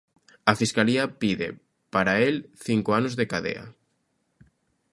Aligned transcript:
A 0.51 0.53
Fiscalía 0.61 1.05
pide 1.21 1.47
para 1.93 2.13
el 2.27 2.35
cinco 2.67 2.89
anos 2.99 3.13
de 3.19 3.27
cadea. 3.31 3.65